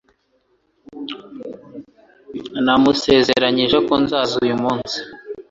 Namusezeranije 2.65 3.77
ko 3.87 3.93
nzaza 4.03 4.33
uyu 4.45 4.55
munsi. 4.63 4.97